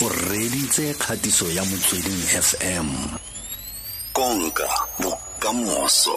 o 0.00 0.08
reditse 0.08 0.94
kgatiso 0.94 1.50
ya 1.50 1.64
motsweding 1.64 2.22
fm 2.46 2.86
konka 4.12 4.68
bokamoso. 5.02 6.14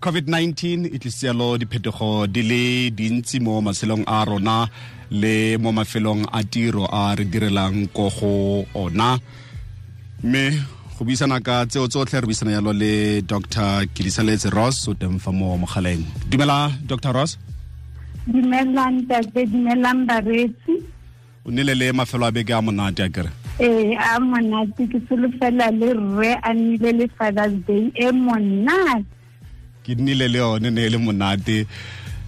Covid-19 0.00 0.86
e 0.94 0.98
tlisitse 0.98 1.26
yalo 1.26 1.58
diphetogo 1.58 2.26
di 2.26 2.42
le 2.42 2.90
dintsi 2.90 3.40
mo 3.40 3.60
matshelong 3.60 4.04
a 4.06 4.24
rona 4.24 4.68
le 5.10 5.58
mo 5.58 5.72
mafelong 5.72 6.22
a 6.32 6.44
tiro 6.44 6.86
a 6.86 7.14
re 7.18 7.24
direlang 7.24 7.90
ko 7.92 8.10
go 8.10 8.64
ona. 8.74 9.18
Mme 10.22 10.44
go 10.98 11.04
buisana 11.04 11.42
ka 11.42 11.66
tseo 11.66 11.88
tsotlhe 11.88 12.20
re 12.20 12.26
buisana 12.26 12.52
yalo 12.52 12.72
le 12.72 13.22
dr 13.22 13.86
kilisaletse 13.94 14.50
ross 14.54 14.86
o 14.88 14.94
teng 14.94 15.18
fa 15.18 15.32
mo 15.32 15.58
mogaleng. 15.58 16.06
Dumela 16.30 16.70
dr 16.86 17.12
ross? 17.12 17.38
Dumelang 18.28 19.02
tate. 19.08 19.50
Dumelang 19.50 20.06
baretsi 20.06 20.77
o 21.48 21.50
ne 21.50 21.64
le 21.64 21.92
mafelo 21.92 22.26
a 22.26 22.30
beke 22.32 22.52
a 22.52 22.60
monate 22.60 23.00
a 23.04 23.08
kere? 23.08 23.30
Ee 23.60 23.96
a 23.96 24.20
monate 24.20 24.86
ke 24.92 25.00
solofela 25.08 25.70
le 25.72 25.94
rre 25.94 26.34
a 26.42 26.52
nnile 26.54 26.92
le 26.92 27.08
fathers 27.18 27.54
day 27.66 27.90
e 27.96 28.12
monate. 28.12 29.04
Ke 29.84 29.94
nnile 29.96 30.28
le 30.28 30.38
yone 30.38 30.70
ne 30.70 30.84
e 30.86 30.90
le 30.90 30.98
monate 30.98 31.66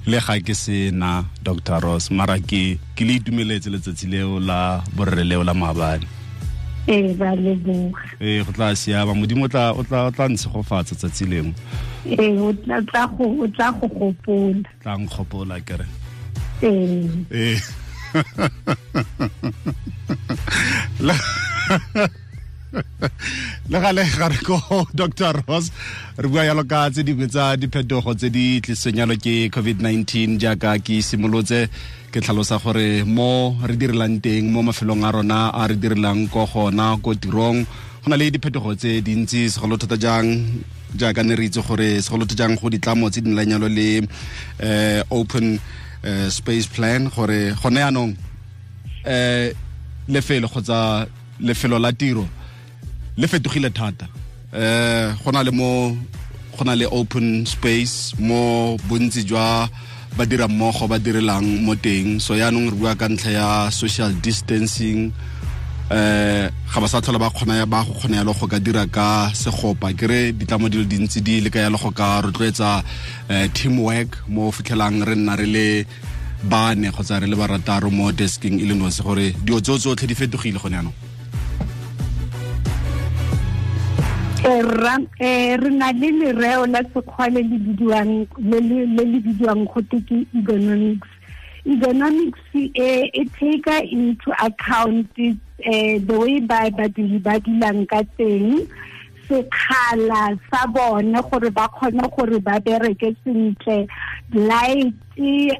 le 0.06 0.18
ga 0.18 0.40
ke 0.40 0.54
se 0.54 0.90
na 0.90 1.24
dr 1.44 1.80
ross. 1.84 2.10
Mara 2.10 2.38
ke 2.40 2.78
ke 2.96 3.04
le 3.04 3.20
itumeletse 3.20 3.68
letsatsi 3.70 4.08
leo 4.08 4.40
la 4.40 4.80
borre 4.96 5.24
leo 5.24 5.44
la 5.44 5.54
maabane. 5.54 6.06
Ee 6.88 7.12
ba 7.14 7.36
leboga. 7.36 8.00
Ee 8.20 8.42
go 8.42 8.52
tla 8.52 8.74
siama. 8.74 9.14
Modimo 9.14 9.44
o 9.44 9.48
tla 9.48 9.72
o 9.76 9.84
tla 9.84 10.28
ntshegofatsa 10.28 10.96
tsatsi 10.96 11.24
lengwe. 11.28 11.54
Ee 12.08 12.38
o 12.40 12.52
tla 12.56 13.06
go 13.06 13.28
o 13.44 13.46
tla 13.48 13.70
go 13.72 13.86
gopola. 13.86 14.64
Tla 14.82 14.96
nkgopola 14.96 15.60
kere? 15.60 15.84
Ee 16.62 17.04
ee 17.30 17.60
le 21.06 21.14
le 23.70 23.78
gale 23.80 24.02
ga 24.18 24.28
re 24.28 24.38
ko 24.46 24.58
dr 24.94 25.42
ross 25.46 25.70
re 26.18 26.28
bua 26.28 26.44
yalo 26.44 26.64
ka 26.64 26.90
tse 26.90 27.02
dingwe 27.06 27.26
tsa 27.26 27.56
diphetogo 27.56 28.14
tse 28.14 28.30
di 28.30 28.60
tlisitsweng 28.62 28.98
yalo 29.02 29.14
ke 29.14 29.50
covid-19 29.54 30.38
jaaka 30.42 30.78
ke 30.78 31.02
simolotse 31.02 31.70
ke 32.10 32.18
tlhalosa 32.22 32.58
gore 32.62 33.02
mo 33.06 33.54
re 33.62 33.74
direlang 33.78 34.18
teng 34.18 34.50
mo 34.50 34.62
mafelong 34.66 35.06
a 35.06 35.10
rona 35.14 35.40
a 35.54 35.66
re 35.70 35.76
direlang 35.78 36.26
ko 36.26 36.46
gona 36.46 36.98
ko 37.02 37.14
tirong 37.14 37.58
go 38.02 38.06
na 38.10 38.16
le 38.16 38.30
diphetogo 38.30 38.74
tse 38.74 39.02
dintsi 39.06 39.50
segolo 39.50 39.78
thata 39.78 39.96
jang 39.96 40.26
jaaka 40.96 41.22
ne 41.22 41.34
re 41.38 41.46
itse 41.46 41.62
gore 41.62 42.02
segolo 42.02 42.26
thata 42.26 42.42
jang 42.42 42.54
go 42.58 42.66
ditlamo 42.70 43.10
tse 43.10 43.20
di 43.22 43.30
nlang 43.30 43.50
yalo 43.54 43.68
le 43.68 44.02
eh, 44.58 45.02
open 45.10 45.54
eh, 45.54 45.60
space 46.30 46.66
plan 46.66 47.08
gore 47.08 47.54
gone 47.62 47.80
yaanong 47.80 48.16
eh 49.04 49.52
lefelo 50.08 50.48
kgotsa 50.48 51.06
lefelo 51.40 51.78
la 51.78 51.92
tiro 51.92 52.28
le 53.16 53.26
fetogile 53.26 53.70
thata. 53.70 54.08
Eh 54.52 55.12
go 55.24 55.30
le 55.30 55.50
mo 55.50 55.96
go 56.56 56.64
le 56.64 56.86
open 56.90 57.46
space 57.46 58.14
mo 58.18 58.76
bontsi 58.88 59.24
jwa 59.24 59.68
badira 60.16 60.48
mmogo 60.48 60.88
ba 60.88 60.98
direlang 60.98 61.62
mo 61.62 61.74
teng. 61.74 62.20
So 62.20 62.34
yaanong 62.34 62.70
re 62.70 62.76
bua 62.76 62.94
ka 62.96 63.08
ntlha 63.08 63.30
ya 63.30 63.70
social 63.70 64.12
distancing 64.20 65.12
eh 65.90 66.50
ga 66.70 66.78
ba 66.78 66.86
sa 66.86 67.02
tlhola 67.02 67.18
ba 67.18 67.30
kgona 67.34 67.66
ba 67.66 67.82
go 67.82 67.92
kgona 67.98 68.22
yalo 68.22 68.32
go 68.32 68.46
ka 68.46 68.58
dira 68.62 68.86
ka 68.86 69.30
segopa. 69.34 69.90
Ke 69.98 70.06
re 70.06 70.20
ditlamo 70.32 70.70
di 70.70 70.78
le 70.78 70.86
dintsi 70.86 71.18
di 71.20 71.40
le 71.42 71.50
ka 71.50 71.58
yalo 71.58 71.76
go 71.76 71.90
ka 71.90 72.22
rotloetsa 72.22 72.82
team 73.26 73.50
teamwork 73.74 74.22
mo 74.30 74.50
fitlhelang 74.54 75.02
re 75.02 75.14
nna 75.18 75.34
re 75.34 75.46
le 75.46 75.66
bane 76.46 76.88
kgotsa 76.94 77.18
re 77.18 77.26
le 77.26 77.36
barataro 77.36 77.90
mo 77.90 78.12
desking 78.12 78.62
e 78.62 78.64
le 78.70 78.74
nosi 78.74 79.02
gore 79.02 79.34
dio 79.42 79.58
tseo 79.60 79.78
tsotlhe 79.78 80.06
di 80.06 80.14
fetogile 80.14 80.58
gone 80.62 80.76
yanong 80.78 80.98
Eh, 84.42 84.64
eh, 85.18 85.56
re 85.60 85.70
na 85.70 85.92
le 85.92 86.10
lereo 86.10 86.64
la 86.66 86.80
sekgwa 86.94 87.28
le 87.28 87.42
le 87.42 87.58
bidiwang 89.20 89.68
gote 89.68 90.00
ke 90.08 90.24
economics 90.32 91.08
economics 91.66 92.40
eh, 92.54 93.10
e 93.12 93.24
take 93.38 93.92
into 93.92 94.30
account 94.42 95.08
eh, 95.18 95.98
the 95.98 96.18
way 96.18 96.40
ba 96.40 96.70
badiri 96.70 97.22
ba 97.22 97.38
dilang 97.40 97.86
ka 97.88 98.02
teng. 98.16 98.66
Sekgala 99.28 100.34
sa 100.50 100.66
bone 100.66 101.14
gore 101.30 101.50
ba 101.50 101.68
kgone 101.68 102.08
gore 102.10 102.40
ba 102.40 102.58
bereke 102.60 103.14
sentle. 103.22 103.86
Light 104.32 104.94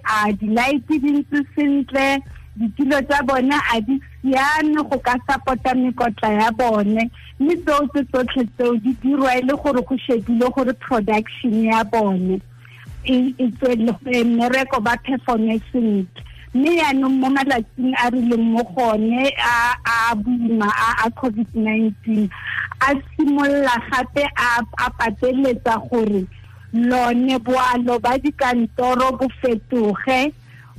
a 0.09 0.33
di-light 0.33 0.87
di 0.89 0.99
ntse 0.99 1.45
sentle. 1.55 2.19
Ditilo 2.59 2.99
tsa 3.07 3.23
bone 3.23 3.55
a 3.55 3.81
di 3.81 4.01
siame 4.23 4.83
go 4.89 4.99
ka 4.99 5.15
support-a 5.29 5.75
mekotla 5.77 6.29
ya 6.33 6.51
bone. 6.51 7.11
Mme 7.39 7.55
tseo 7.63 7.87
tse 7.93 8.05
tsotlhe 8.11 8.45
tseo 8.57 8.75
di 8.83 8.97
dirwa 9.03 9.37
e 9.39 9.43
le 9.45 9.55
gore 9.55 9.83
go 9.85 9.97
shebile 9.97 10.51
gore 10.51 10.73
production 10.75 11.65
ya 11.65 11.85
bone 11.85 12.41
mmereko 13.07 14.81
ba 14.81 14.97
performe 15.05 15.61
sentle. 15.73 16.25
Mme 16.55 16.77
yaanong 16.77 17.15
mo 17.21 17.31
malatsing 17.31 17.95
a 17.95 18.11
re 18.11 18.21
leng 18.27 18.51
mo 18.51 18.63
gone 18.75 19.23
a 19.39 19.71
a 19.87 20.15
boima 20.19 20.67
a 20.67 21.07
a 21.07 21.11
covid-19 21.15 22.27
a 22.81 22.91
simolola 23.15 23.79
gape 23.87 24.27
a 24.37 24.59
a 24.79 24.91
pateletsa 24.91 25.79
gore 25.89 26.27
lone 26.73 27.39
boalo 27.39 28.03
ba 28.03 28.19
dikantoro 28.19 29.15
bo 29.19 29.29
fetoge 29.41 30.33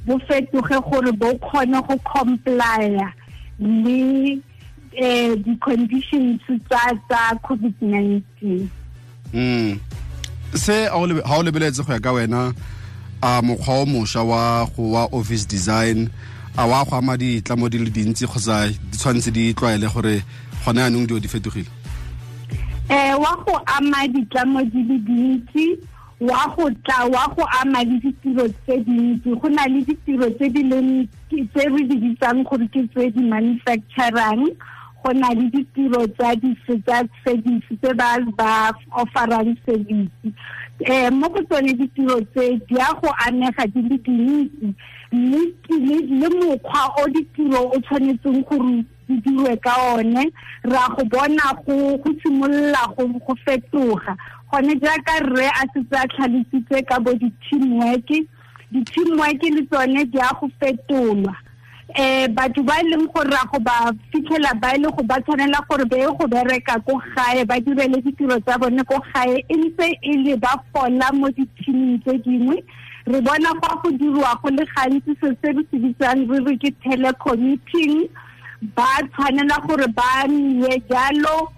bo 0.06 0.20
fetoge 0.28 0.76
gore 0.84 1.12
bo 1.16 1.32
kgone 1.40 1.80
go 1.88 1.96
complya 2.04 3.14
le 3.60 4.42
eh 4.92 5.36
di-conditions 5.40 6.44
tsa 6.68 6.92
tsa 7.08 7.32
covid-19 7.48 8.68
mm 9.34 9.91
se 10.56 10.86
ha 10.88 10.98
o 10.98 11.06
lebe- 11.08 11.24
ha 11.26 11.38
o 11.38 11.44
lebeletse 11.44 11.84
go 11.86 11.94
ya 11.94 12.00
ka 12.00 12.12
wena 12.14 12.54
a 13.22 13.42
mokgwa 13.42 13.82
o 13.82 13.86
mošwa 13.86 14.24
wa 14.24 14.66
go 14.76 14.92
wa 14.92 15.06
office 15.12 15.46
design 15.46 16.10
a 16.58 16.68
wa 16.68 16.84
go 16.86 16.96
ama 16.98 17.18
ditlamo 17.18 17.70
di 17.70 17.78
le 17.78 17.90
dintsi 17.90 18.26
kgotsa 18.28 18.68
di 18.68 18.98
tshwanetse 18.98 19.32
di 19.32 19.54
tlwaele 19.54 19.88
gore 19.94 20.24
gone 20.66 20.80
yaanong 20.82 21.08
dio 21.08 21.20
di 21.20 21.28
fetogile? 21.28 21.70
Eh 22.90 23.14
wa 23.16 23.36
go 23.46 23.56
ama 23.66 24.08
ditlamo 24.08 24.62
di 24.72 24.84
le 24.84 24.98
dintsi 25.00 25.78
wa 26.20 26.46
go 26.56 26.70
tla 26.84 27.06
wa 27.08 27.28
go 27.36 27.46
ama 27.62 27.84
le 27.84 27.98
ditiro 28.04 28.46
tse 28.48 28.78
dintsi. 28.86 29.30
Go 29.42 29.48
na 29.50 29.66
le 29.66 29.82
ditiro 29.86 30.30
tse 30.38 30.50
di 30.50 30.64
leng 30.64 31.08
ke- 31.30 31.48
tse 31.56 31.66
re 31.70 31.82
di 31.88 31.96
bitsang 31.98 32.44
gore 32.44 32.68
ke 32.68 32.84
tse 32.94 33.10
di 33.16 33.22
manufacturang 33.24 34.44
go 35.04 35.12
na 35.14 35.30
le 35.34 35.50
ditiro 35.54 36.08
tsa 36.18 36.36
tsa 36.38 37.04
service 37.26 37.68
tse 37.82 37.94
ba 37.94 38.18
ba 38.38 38.72
offerang 39.02 39.56
service. 39.66 40.10
Eh 40.86 41.10
mo 41.10 41.30
go 41.30 41.42
tsone 41.50 41.74
ditiro 41.78 42.20
tse 42.34 42.60
di 42.68 42.76
a 42.80 42.90
go 43.02 43.10
amega 43.26 43.66
di 43.74 43.82
le 43.82 43.98
dintsi 45.12 45.74
le 46.20 46.30
mokgwa 46.30 46.84
o 47.02 47.08
ditiro 47.14 47.70
o 47.74 47.80
tshwanetseng 47.82 48.44
gore 48.48 48.86
di 49.08 49.16
dirwe 49.26 49.56
ka 49.62 49.74
one 49.96 50.32
ra 50.64 50.88
go 50.96 51.04
bona 51.06 51.54
go 51.66 51.98
simolola 52.24 52.88
go 52.96 53.08
go 53.26 53.36
fetoga. 53.46 54.16
Gone 54.52 54.76
jaaka 54.82 55.20
rre 55.26 55.48
a 55.48 55.64
setse 55.74 55.96
a 55.96 56.08
tlhalositse 56.08 56.86
ka 56.88 57.00
bo 57.00 57.14
di-teamwork 57.14 58.10
di-teamwork 58.72 59.42
le 59.44 59.66
tsone 59.70 60.06
di 60.12 60.20
a 60.20 60.30
go 60.40 60.50
fetolwa 60.60 61.36
eh 61.96 62.28
ba 62.28 62.46
e 62.48 62.84
leng 62.88 63.08
gore 63.12 63.30
ra 63.30 63.44
go 63.52 63.60
ba 63.60 63.92
fitlhela 64.12 64.54
ba 64.62 64.76
e 64.76 64.78
le 64.80 64.90
go 64.92 65.04
ba 65.04 65.20
tshwanela 65.22 65.60
gore 65.68 65.86
ba 65.86 65.98
ye 65.98 66.06
go 66.08 66.28
bereka 66.28 66.80
ko 66.86 67.02
gae 67.16 67.44
ba 67.46 67.60
direle 67.60 68.02
ditiro 68.02 68.40
tsa 68.40 68.58
bone 68.58 68.84
ko 68.84 68.96
gae 69.14 69.44
e 69.50 69.56
ntse 69.56 69.98
e 70.02 70.14
le 70.24 70.38
ba 70.38 70.56
fola 70.72 71.12
mo 71.14 71.28
di-teaming 71.30 72.00
tse 72.00 72.18
dingwe 72.24 72.64
re 73.08 73.22
bona 73.22 73.52
fa 73.60 73.76
go 73.84 73.92
dirwa 73.92 74.40
go 74.42 74.50
le 74.50 74.64
gantsi 74.76 75.12
se 75.20 75.36
se 75.42 75.52
se 75.52 75.78
bitsang 75.78 76.30
re 76.30 76.40
re 76.46 76.58
ke 76.58 76.72
telecommuting 76.84 78.08
ba 78.76 79.02
tshwanela 79.12 79.60
gore 79.68 79.88
ba 79.92 80.28
nne 80.30 80.82
jalo 80.90 81.52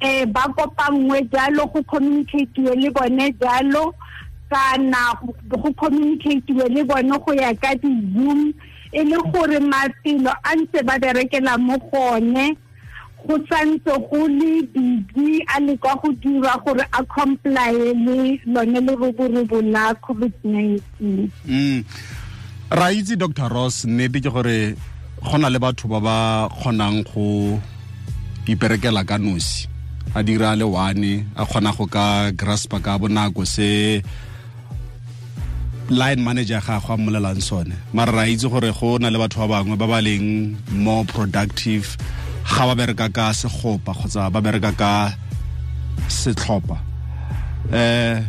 eh 0.00 0.26
ba 0.26 0.42
kopangwe 0.52 1.22
jalo 1.32 1.66
go 1.72 1.82
communicate 1.82 2.58
le 2.58 2.90
bone 2.90 3.32
jalo 3.40 3.94
kana 4.50 5.16
go 5.48 5.72
communicate 5.72 6.50
le 6.68 6.84
bone 6.84 7.18
go 7.24 7.32
ya 7.32 7.54
ka 7.54 7.74
di-zoom 7.74 8.52
e 8.92 9.04
le 9.04 9.16
gore 9.32 9.58
mafelo 9.60 10.32
a 10.42 10.54
ntse 10.56 10.82
ba 10.82 10.98
berekela 10.98 11.58
mo 11.58 11.78
gone 11.78 12.56
go 13.26 13.38
santse 13.50 13.92
go 14.08 14.26
le 14.28 14.62
busy 14.72 15.44
a 15.54 15.60
le 15.60 15.76
kwa 15.76 15.94
go 15.96 16.12
dira 16.12 16.56
gore 16.64 16.84
a 16.92 17.04
comply 17.04 17.72
le 17.72 18.40
lone 18.46 18.80
leroborobo 18.80 19.60
la 19.62 19.92
covid-19. 19.94 21.28
Mm. 21.46 21.84
Ra 22.70 22.92
itse 22.92 23.16
dr 23.16 23.48
ross 23.48 23.84
nnete 23.84 24.20
ke 24.20 24.30
gore 24.30 24.76
go 25.22 25.36
na 25.38 25.48
le 25.48 25.58
batho 25.58 25.88
ba 25.88 26.00
ba 26.00 26.48
kgonang 26.48 27.04
go 27.04 27.58
iperekela 28.46 29.04
ka 29.04 29.18
nosi. 29.18 29.68
A 30.14 30.22
dira 30.22 30.56
le 30.56 30.64
one 30.64 31.26
a 31.36 31.44
kgona 31.44 31.76
go 31.76 31.86
ka 31.86 32.30
graspa 32.32 32.80
ka 32.80 32.98
bonako 32.98 33.44
se 33.44 34.02
line 35.90 36.20
manager 36.20 36.60
ga 36.60 36.80
go 36.80 36.94
ammolelang 36.94 37.40
sone 37.40 37.72
mara 37.92 38.12
ra 38.12 38.24
itse 38.28 38.48
gore 38.48 38.72
go 38.72 38.98
na 38.98 39.08
le 39.10 39.18
batho 39.18 39.48
ba 39.48 39.64
bangwe 39.64 39.76
ba 39.76 39.86
ba 39.86 39.98
leng 40.04 40.56
more 40.72 41.04
productive 41.04 41.96
ga 42.44 42.62
ba 42.68 42.74
bereka 42.76 43.08
ka 43.08 43.32
segopa 43.32 43.92
kgotsa 43.96 44.28
ba 44.32 44.40
bereka 44.40 44.72
ka 44.76 45.12
setlhopha 46.08 46.76
eh 47.72 48.20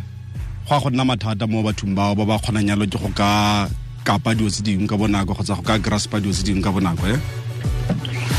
go 0.68 0.72
a 0.76 0.80
go 0.80 0.88
nna 0.88 1.04
mathata 1.04 1.44
mo 1.48 1.60
bathong 1.62 1.92
bao 1.94 2.16
ba 2.16 2.24
ba 2.24 2.40
kgonang 2.40 2.68
yalo 2.72 2.88
ke 2.88 2.96
go 2.96 3.12
ka 3.12 3.68
kapa 4.04 4.32
dilo 4.34 4.48
tse 4.48 4.62
dingwe 4.64 4.88
ka 4.88 4.96
bonako 4.96 5.36
kgotsa 5.36 5.56
go 5.60 5.62
ka 5.62 5.76
graspa 5.78 6.16
dilo 6.20 6.32
tse 6.32 6.44
dingwe 6.48 6.64
ka 6.64 6.72
bonako 6.72 7.04
e 7.12 7.16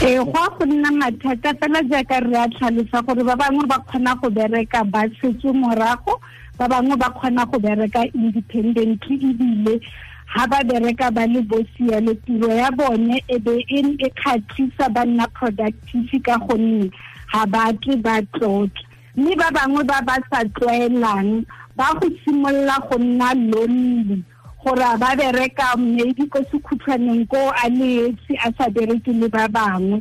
ee 0.02 0.18
go 0.18 0.34
a 0.34 0.50
go 0.58 0.66
nna 0.66 0.90
mathata 0.98 1.54
fela 1.62 1.82
jaaka 1.86 2.26
re 2.26 2.38
a 2.42 2.48
tlhalosa 2.50 3.06
gore 3.06 3.22
ba 3.22 3.36
bangwe 3.38 3.70
ba 3.70 3.78
kgona 3.86 4.18
go 4.18 4.30
bereka 4.34 4.82
ba 4.90 5.06
setse 5.22 5.54
morago 5.54 6.18
ba 6.62 6.68
bangwe 6.68 6.96
ba 6.96 7.10
kgona 7.10 7.46
go 7.50 7.58
bereka 7.58 8.06
independently 8.14 9.18
ebile 9.18 9.82
ha 10.30 10.46
ba 10.46 10.62
bereka 10.64 11.10
ba 11.10 11.26
le 11.26 11.42
bosielo 11.42 12.14
tiro 12.22 12.54
ya 12.54 12.70
bone 12.70 13.18
e 13.28 13.38
be 13.40 13.66
e 13.66 13.82
kgatlhisa 13.98 14.86
ba 14.94 15.02
nna 15.02 15.26
productive 15.34 16.22
ka 16.22 16.38
gonne 16.38 16.92
ha 17.34 17.46
batle 17.50 17.98
ba 17.98 18.22
tlotla. 18.38 18.86
Mme 19.18 19.36
ba 19.36 19.50
bangwe 19.50 19.84
ba 19.90 20.06
ba 20.06 20.22
sa 20.30 20.46
tlwaelang 20.54 21.46
ba 21.76 21.98
go 21.98 22.08
simolola 22.22 22.78
go 22.86 22.98
nna 23.02 23.34
lonely 23.34 24.22
gore 24.62 24.86
a 24.86 24.98
ba 25.02 25.18
bereka 25.18 25.74
maybe 25.82 26.30
ko 26.30 26.46
sekhutlhwaneng 26.46 27.26
ko 27.26 27.50
a 27.58 27.66
leetse 27.74 28.38
a 28.38 28.54
sa 28.54 28.70
bereke 28.70 29.10
le 29.18 29.28
ba 29.34 29.50
bangwe. 29.50 29.98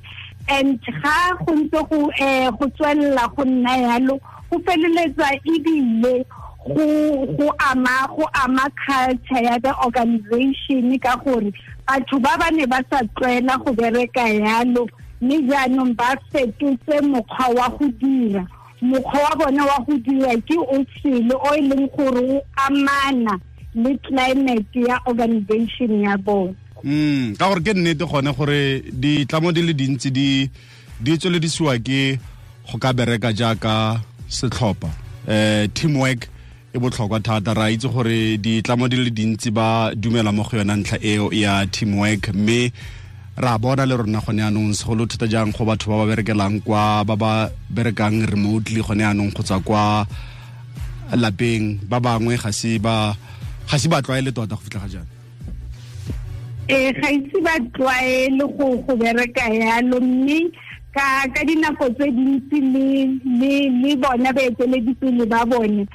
And 0.49 0.77
ga 0.85 1.33
go 1.41 1.57
ntse 1.57 1.81
go 1.89 2.13
um 2.13 2.53
go 2.53 2.67
tswelela 2.77 3.33
go 3.33 3.49
nna 3.49 3.73
yalo 3.81 4.21
go 4.51 4.59
feleletsa 4.61 5.41
ebile 5.49 6.27
go 6.75 7.55
ama 7.59 8.07
go 8.17 8.25
ama 8.35 8.65
culture 8.87 9.43
ya 9.45 9.59
the 9.59 9.73
organization 9.85 10.99
ka 10.99 11.17
gore 11.17 11.53
batho 11.87 12.19
ba 12.21 12.37
ba 12.39 12.51
ne 12.51 12.67
ba 12.67 12.79
sa 12.91 13.01
tlwaela 13.17 13.59
go 13.65 13.73
bereka 13.73 14.23
yalo 14.29 14.89
mme 15.21 15.43
jaanong 15.49 15.95
ba 15.97 16.17
fetotse 16.33 17.01
mokgwa 17.03 17.49
wa 17.57 17.69
go 17.77 17.89
dira. 18.01 18.47
Mokgwa 18.83 19.21
wa 19.21 19.37
bona 19.37 19.65
wa 19.67 19.79
go 19.85 19.99
dira 19.99 20.33
ke 20.49 20.57
o 20.57 20.85
sele 21.03 21.35
o 21.37 21.55
e 21.55 21.61
leng 21.61 21.89
gore 21.97 22.21
o 22.37 22.41
amana 22.57 23.39
le 23.75 23.99
climate 23.99 24.75
ya 24.75 24.99
organization 25.07 26.01
ya 26.01 26.17
bone 26.17 26.55
mm 26.85 27.37
ka 27.37 27.49
gore 27.49 27.61
ke 27.61 27.75
nnete 27.75 28.05
gone 28.09 28.33
gore 28.33 28.81
ditlamo 28.93 29.53
di 29.53 29.63
le 29.63 29.75
dintsi 29.75 30.11
di 30.11 30.49
di 31.01 31.19
tsweledisiwa 31.19 31.77
ke 31.79 32.19
go 32.73 32.79
ka 32.79 32.93
bereka 32.93 33.33
jaaka 33.33 34.01
setlhopha 34.29 34.89
eh 35.29 35.69
teamwork 35.75 36.27
e 36.73 36.79
botlhokwa 36.79 37.21
thata. 37.21 37.55
Ra 37.55 37.71
itse 37.71 37.89
gore 37.89 38.39
ditlamo 38.39 38.89
di 38.89 38.97
le 38.97 39.11
dintsi 39.11 39.51
ba 39.51 39.91
dumela 39.95 40.33
mo 40.33 40.43
go 40.43 40.57
yona 40.57 40.77
ntlha 40.77 40.99
eo 41.03 41.31
ya 41.33 41.67
teamwork 41.67 42.35
mme 42.35 42.73
ra 43.37 43.59
bona 43.59 43.87
le 43.87 43.97
rona 43.97 44.21
gone 44.21 44.43
anong 44.43 44.75
segolo 44.75 45.07
thata 45.07 45.27
jang 45.27 45.51
go 45.53 45.65
batho 45.65 45.91
ba 45.91 46.05
ba 46.05 46.07
berekelang 46.15 46.61
kwa 46.63 47.05
ba 47.05 47.17
ba 47.17 47.51
berekang 47.71 48.23
remotely 48.31 48.83
gone 48.83 49.03
anong 49.03 49.33
go 49.35 49.43
tswa 49.43 49.61
kwa 49.61 50.07
lapeng. 51.17 51.81
Ba 51.89 52.01
bangwe 52.01 52.37
ga 52.39 52.53
se 52.53 52.79
ba 52.79 53.17
ga 53.67 53.79
se 53.79 53.89
ba 53.89 54.03
tlwaele 54.03 54.31
tota 54.33 54.55
go 54.55 54.63
fitlha 54.63 54.87
ga 54.87 54.89
jaana. 54.89 55.11
Ee 56.69 56.93
ga 56.93 57.09
itse 57.11 57.39
ba 57.43 57.59
tlwaele 57.75 58.45
go 58.57 58.77
go 58.87 58.95
bereka 58.95 59.43
yalo 59.51 59.99
mme 60.01 60.51
ka 60.95 61.27
ka 61.35 61.43
dinako 61.47 61.87
tse 61.95 62.11
dintsi 62.11 62.59
le 62.63 63.55
le 63.83 63.97
bona 63.97 64.31
baeteledipele 64.33 65.27
ba 65.27 65.47
bone 65.47 65.87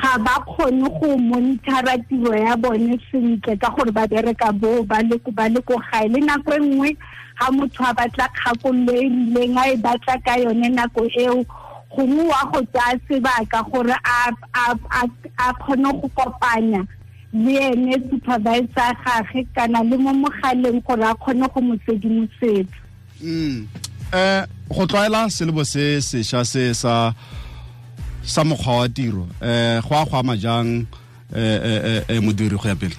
ga 0.00 0.18
ba 0.18 0.34
kgone 0.46 0.88
go 1.00 1.16
monitara 1.16 1.96
tiro 2.08 2.34
ya 2.34 2.56
bone 2.56 2.98
sentle 3.10 3.56
ka 3.56 3.70
gore 3.70 3.90
ba 3.92 4.06
bereka 4.06 4.52
bo 4.52 4.82
ba 4.82 5.02
le 5.02 5.18
ko 5.18 5.76
gae. 5.90 6.08
Le 6.08 6.20
nako 6.20 6.52
e 6.54 6.58
nngwe 6.60 6.96
ga 7.38 7.50
motho 7.52 7.84
a 7.84 7.92
batla 7.94 8.28
kgakololo 8.28 8.92
e 8.92 9.08
rileng 9.08 9.56
a 9.58 9.68
e 9.72 9.76
batla 9.76 10.16
ka 10.24 10.36
yone 10.38 10.68
nako 10.68 11.08
eo 11.20 11.44
gongwe 11.90 12.24
wa 12.28 12.44
go 12.52 12.60
tsaya 12.72 12.98
sebaka 13.08 13.62
gore 13.70 13.94
a 14.04 15.52
kgone 15.52 15.92
go 16.00 16.08
kopanya 16.16 16.86
le 17.32 17.54
ene 17.72 17.94
supervisor 18.10 18.92
gage 19.04 19.46
kana 19.54 19.82
le 19.82 19.96
mo 19.96 20.12
mogaleng 20.12 20.80
gore 20.86 21.04
a 21.04 21.14
kgone 21.14 21.48
go 21.54 21.60
mo 21.60 21.74
sedimosetsa. 21.86 22.80
Um 23.22 23.68
go 24.68 24.86
tlwaela 24.86 25.30
selebo 25.30 25.64
se 25.64 26.00
sešwa 26.00 26.44
se 26.44 26.74
sa 26.74 27.12
sa 28.26 28.42
mokgwa 28.44 28.78
wa 28.78 28.88
tiro. 28.88 29.26
Eh 29.40 29.80
go 29.88 29.94
a 29.96 30.04
go 30.04 30.16
ama 30.18 30.36
jang 30.36 30.86
eh 31.34 32.02
eh 32.08 32.20
modiri 32.20 32.56
go 32.58 32.68
ya 32.68 32.74
pele? 32.76 32.96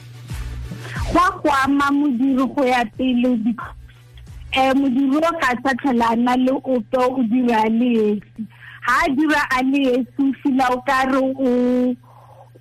Go 1.13 1.19
a 1.19 1.31
go 1.43 1.49
ama 1.63 1.91
modiri 1.91 2.45
go 2.55 2.63
ya 2.65 2.83
pele 2.97 3.37
eh 4.53 4.73
modiri 4.73 5.17
o 5.17 5.31
ka 5.39 5.53
sa 5.63 5.73
tlhola 5.75 6.15
na 6.15 6.35
le 6.35 6.51
ope 6.51 6.97
o 6.97 7.23
dira 7.23 7.67
le 7.69 8.19
ha 8.81 9.07
dira 9.15 9.41
a 9.51 9.61
le 9.61 9.99
esi 9.99 10.33
fila 10.41 10.67
o 10.71 10.81
ka 10.87 11.03
re 11.11 11.19
o 11.19 11.95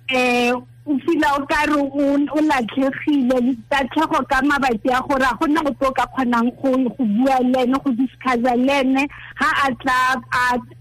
eh 0.09 0.51
o 0.87 0.97
fila 1.03 1.27
o 1.35 1.45
ka 1.45 1.65
re 1.67 1.75
o 1.75 2.39
latlhegile 2.49 3.55
tatlhego 3.69 4.19
ka 4.29 4.41
mabati 4.41 4.89
a 4.89 5.01
gore 5.03 5.25
a 5.27 5.35
gona 5.39 5.63
go 5.63 5.71
tlo 5.79 5.91
ka 5.91 6.05
kgonang 6.15 6.51
go 6.61 7.03
bua 7.03 7.39
le 7.43 7.59
ene 7.63 7.77
go 7.83 7.91
discussa 7.91 8.55
le 8.55 8.79
ene 8.79 9.03
ga 9.39 9.49
a 9.65 9.69
tla 9.81 9.97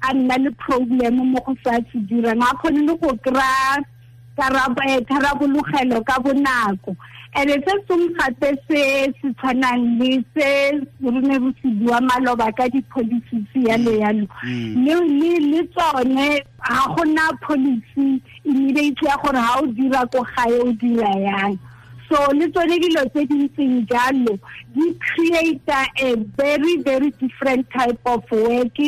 a 0.02 0.14
nna 0.14 0.36
le 0.44 0.50
problem 0.62 1.16
mo 1.32 1.40
go 1.46 1.56
sa 1.64 1.74
se 1.90 1.98
dirang 2.08 2.42
a 2.42 2.54
kgone 2.54 2.86
le 2.86 2.94
go 2.96 3.10
kry-a 3.24 3.82
tharabologelo 4.36 6.04
ka 6.06 6.20
bonako. 6.20 6.96
And 7.34 7.50
se 7.50 7.72
sengwe 7.88 8.14
gape 8.16 8.56
se 8.68 9.12
se 9.20 9.28
tshwanang 9.34 9.98
le 9.98 10.24
se 10.34 10.48
re 11.02 11.20
ne 11.20 11.38
re 11.38 11.52
se 11.60 11.68
bua 11.68 12.00
maloba 12.00 12.52
ka 12.56 12.68
di-policies 12.68 13.48
yalo 13.54 13.92
yalo. 13.92 14.26
Le 14.44 15.66
tsone 15.68 16.40
ga 16.64 16.94
gona 16.94 17.32
policy 17.42 18.22
immediately 18.46 19.08
ya 19.08 19.16
gore 19.22 19.40
ga 19.42 19.58
o 19.60 19.66
dira 19.66 20.06
ko 20.12 20.22
gae 20.22 20.58
o 20.62 20.72
dira 20.72 21.12
yang? 21.18 21.58
So 22.08 22.16
le 22.32 22.46
tsone 22.54 22.78
dilo 22.78 23.02
tse 23.10 23.26
di 23.26 23.36
ntseng 23.44 23.86
jalo 23.90 24.38
di 24.74 24.94
create 25.02 25.68
a 25.98 26.14
very 26.38 26.76
very 26.82 27.10
different 27.18 27.66
type 27.70 27.98
of 28.06 28.22
work 28.30 28.78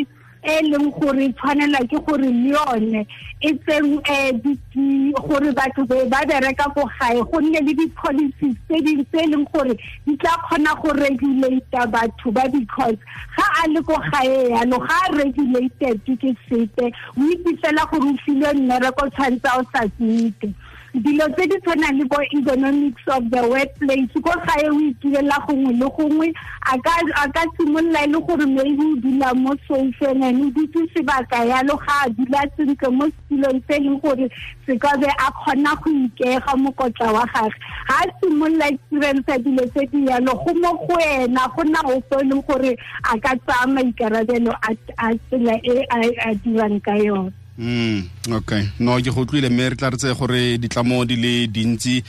e 0.49 0.63
leng 0.71 0.91
gore 0.91 1.29
tshwanela 1.33 1.81
ke 1.91 1.99
gore 2.07 2.29
le 2.29 2.51
yone. 2.55 3.07
E 3.41 3.53
tseng 3.55 4.01
um 4.03 5.13
gore 5.13 5.53
batho 5.53 5.85
ba 5.87 6.25
bereka 6.27 6.67
ko 6.75 6.89
gae 6.99 7.21
go 7.23 7.41
nne 7.41 7.61
le 7.67 7.73
di-policies 7.75 8.57
tse 8.67 8.81
dingwe 8.85 9.05
tse 9.13 9.23
e 9.23 9.27
leng 9.27 9.47
gore 9.53 9.75
di 10.07 10.17
tla 10.17 10.35
kgona 10.43 10.75
go 10.81 10.93
regulata 10.93 11.87
batho 11.87 12.33
ba 12.33 12.49
because 12.49 12.99
ga 13.37 13.47
a 13.63 13.69
le 13.69 13.83
ko 13.83 13.95
gae 14.11 14.51
yalo 14.51 14.79
ga 14.79 14.97
a 15.07 15.13
regulated 15.17 16.01
ke 16.05 16.35
sepe 16.49 16.91
o 17.17 17.23
itse 17.31 17.57
fela 17.63 17.87
gore 17.91 18.11
o 18.11 18.17
filwe 18.25 18.53
mmereko 18.55 19.09
tshwanetse 19.11 19.51
o 19.59 19.63
sa 19.73 19.83
submite 19.87 20.55
dilo 20.95 21.29
tse 21.37 21.47
di 21.47 21.57
tshwanang 21.61 21.99
le 21.99 22.05
bo 22.09 22.17
economics 22.33 23.03
of 23.13 23.29
the 23.31 23.43
workplace 23.45 24.09
ko 24.25 24.33
gae 24.47 24.69
o 24.73 24.81
itirela 24.81 25.37
gongwe 25.47 25.73
le 25.77 25.89
gongwe 25.97 26.33
a 26.65 26.79
ka 26.81 27.45
simolola 27.57 28.05
e 28.05 28.07
le 28.09 28.19
gore 28.21 28.47
maybe 28.47 28.83
o 28.83 28.97
dula 28.97 29.35
mo 29.35 29.53
sofeng 29.69 30.25
and 30.25 30.41
o 30.45 30.51
dutse 30.51 30.81
sebaka 30.97 31.45
yalo 31.45 31.77
ga 31.77 32.07
a 32.07 32.11
dula 32.11 32.41
sentle 32.57 32.91
mo 32.91 33.05
setulong 33.05 33.61
se 33.69 33.77
e 33.77 33.81
leng 33.85 34.01
gore 34.01 34.31
se 34.67 34.79
ka 34.79 34.97
be 34.97 35.07
a 35.07 35.29
kgona 35.33 35.77
go 35.77 35.91
ikega 35.93 36.57
mokotla 36.57 37.13
wa 37.13 37.25
gage. 37.35 37.59
Ga 37.89 38.01
a 38.01 38.09
simolola 38.21 38.73
experience 38.73 39.45
dilo 39.45 39.67
tse 39.69 39.87
di 39.93 40.07
yalo 40.09 40.33
go 40.41 40.55
mo 40.55 40.73
go 40.89 40.97
ena 40.97 41.49
go 41.55 41.63
na 41.69 41.81
ope 41.85 42.17
e 42.17 42.25
leng 42.25 42.43
gore 42.49 42.73
a 43.05 43.19
ka 43.21 43.37
tsaya 43.45 43.67
maikarabelo 43.69 44.57
a 44.65 45.13
tsela 45.29 45.61
e 45.63 45.85
a 46.25 46.35
dirang 46.35 46.81
ka 46.81 46.97
yone 46.97 47.33
mm 47.59 48.33
okay. 48.33 48.71
No 48.79 48.97
ke 49.03 49.11
go 49.11 49.25
tlile 49.25 49.51
mme 49.51 49.69
re 49.71 49.77
tla 49.77 49.91
re 49.91 49.97
tse 49.97 50.15
gore 50.15 50.59
ditlamo 50.59 51.05
di 51.05 51.17
le 51.17 51.47
dintsi 51.51 52.03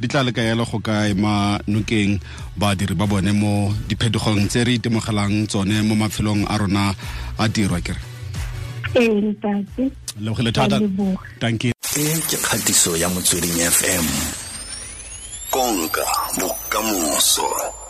di 0.00 0.08
tla 0.08 0.22
le 0.24 0.32
ka 0.32 0.42
yalo 0.42 0.64
go 0.64 0.80
ka 0.80 1.06
ema 1.06 1.60
nokeng 1.68 2.18
badiri 2.56 2.94
ba 2.96 3.06
bone 3.06 3.32
mo 3.32 3.72
diphetogong 3.88 4.48
tse 4.48 4.64
re 4.64 4.74
itemogelang 4.80 5.46
tsone 5.46 5.82
mo 5.84 5.94
mafelong 5.94 6.48
a 6.48 6.56
rona 6.56 6.94
a 7.38 7.48
dirwa 7.48 7.80
kere. 7.84 8.00
Lebogile 10.20 10.52
thata. 10.52 10.78
Thank 11.38 11.64
you. 11.64 11.72
E 11.94 12.06
ke 12.26 12.36
kgatiso 12.42 12.96
ya 12.96 13.08
motsweding 13.08 13.54
fm 13.70 14.06
konka 15.50 16.02
bokamoso 16.38 17.83